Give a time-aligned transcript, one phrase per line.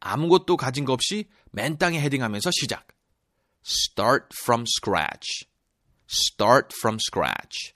[0.00, 2.86] 아무것도 가진 거 없이 맨 땅에 헤딩하면서 시작.
[3.64, 5.46] Start from scratch.
[6.08, 7.74] Start from scratch.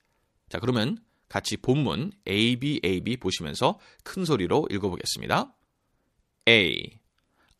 [0.48, 5.54] 자, 그러면 같이 본문 A, B, A, B 보시면서 큰 소리로 읽어보겠습니다.
[6.48, 7.00] A.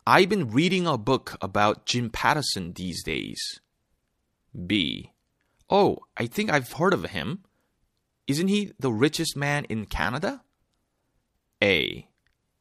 [0.05, 3.39] I've been reading a book about Jim Patterson these days.
[4.53, 5.11] B.
[5.69, 7.43] Oh, I think I've heard of him.
[8.27, 10.43] Isn't he the richest man in Canada?
[11.63, 12.07] A.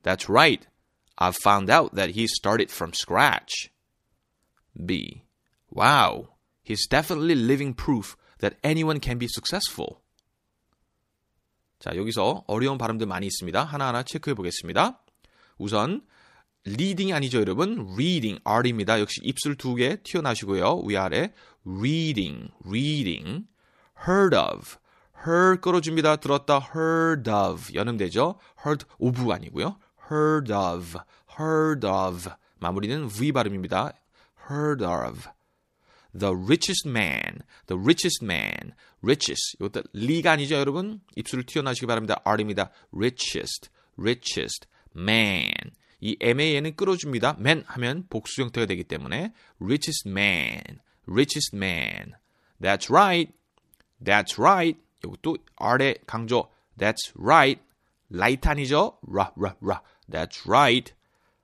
[0.02, 0.66] That's right.
[1.22, 3.70] I've found out that he started from scratch.
[4.74, 5.22] B.
[5.70, 6.34] Wow.
[6.64, 10.00] He's definitely living proof that anyone can be successful.
[11.78, 13.64] 자, 여기서 어려운 발음들 많이 있습니다.
[13.64, 15.00] 하나하나 체크해 보겠습니다.
[15.58, 16.02] 우선
[16.66, 17.88] reading이 아니죠, 여러분.
[17.94, 19.00] reading, R입니다.
[19.00, 20.82] 역시 입술 두 개 튀어나시고요.
[20.86, 21.32] 위아래
[21.66, 23.46] reading, reading.
[24.08, 24.76] heard of,
[25.26, 26.16] heard 끌어줍니다.
[26.16, 27.74] 들었다, heard of.
[27.74, 28.38] 연음되죠.
[28.64, 29.78] heard of 아니고요.
[30.12, 30.98] Heard of,
[31.38, 32.28] heard of.
[32.58, 33.92] 마무리는 V 발음입니다.
[34.50, 35.28] heard of.
[36.14, 39.56] The richest man, the richest man, richest.
[39.58, 41.00] 이것도 리가 아니죠, 여러분?
[41.16, 42.20] 입술을 튀어나시기 바랍니다.
[42.24, 42.70] R입니다.
[42.94, 45.72] richest, richest man.
[46.00, 47.36] 이 man은 끌어줍니다.
[47.38, 52.12] man 하면 복수 형태가 되기 때문에 richest man, richest man.
[52.60, 53.32] That's right,
[54.04, 54.78] that's right.
[55.04, 56.48] 이것도 R의 강조.
[56.78, 57.62] That's right.
[58.12, 58.98] Light 아니죠?
[59.08, 59.82] 라, 라, 라.
[60.10, 60.92] That's right.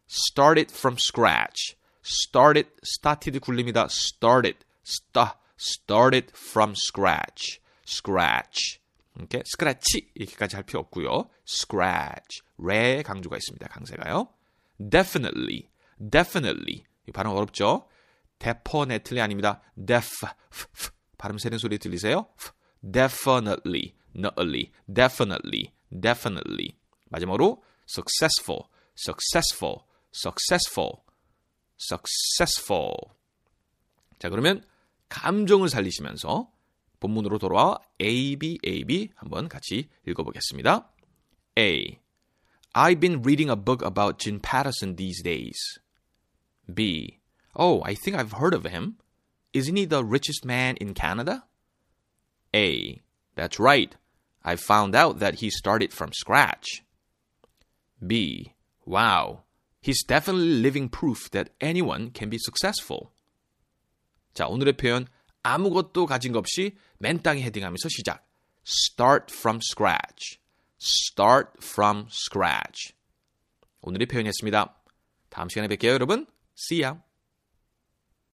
[0.09, 1.77] Started from scratch.
[2.03, 3.89] Started, started 굴립니다.
[3.91, 7.61] Started, sta, started from scratch.
[7.87, 8.81] Scratch.
[9.17, 11.29] 이렇게 스크래치 이렇게까지 할 필요 없고요.
[11.47, 12.43] Scratch.
[12.59, 13.67] 레 강조가 있습니다.
[13.69, 14.29] 강세가요.
[14.79, 16.85] Definitely, definitely.
[17.09, 17.89] 이 발음 어렵죠?
[18.39, 19.61] definitely 아닙니다.
[19.75, 20.09] def,
[20.53, 20.91] f, f.
[21.19, 22.27] 발음 세는 소리 들리세요?
[22.39, 22.53] f.
[22.83, 26.77] definitely, nutly, definitely, definitely.
[27.11, 31.03] 마지막으로 successful, successful, successful,
[31.79, 32.95] successful.
[34.19, 34.65] 자, 그러면
[35.09, 36.51] 감정을 살리시면서
[37.01, 40.93] 본문으로 돌아와 A, B, A, B 한번 같이 읽어보겠습니다.
[41.59, 41.99] A.
[42.75, 45.81] I've been reading a book about Jim Patterson these days.
[46.73, 47.21] B.
[47.55, 48.99] Oh, I think I've heard of him.
[49.53, 51.45] Isn't he the richest man in Canada?
[52.55, 53.01] A.
[53.35, 53.97] That's right.
[54.48, 56.84] I found out that he started from scratch.
[58.06, 58.54] B.
[58.86, 59.44] Wow.
[59.82, 63.12] He's definitely living proof that anyone can be successful.
[64.34, 65.08] 자, 오늘의 표현
[65.44, 68.26] 아무것도 가진 것 없이 맨 땅에 헤딩하면서 시작.
[68.66, 70.40] Start from scratch.
[70.82, 72.94] Start from scratch.
[73.82, 74.76] 오늘의 표현이었습니다.
[75.30, 76.28] 다음 시간에 뵐게요, 여러분.
[76.58, 77.02] See ya.